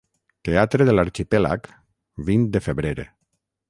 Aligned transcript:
Teatre 0.47 0.87
de 0.89 0.95
l'Arxipèlag, 0.99 1.71
vint 2.33 2.51
de 2.57 2.67
febrer. 2.71 3.01